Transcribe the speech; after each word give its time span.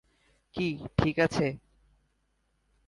কী, 0.55 0.67
ঠিক 0.97 1.15
আছে? 1.19 1.47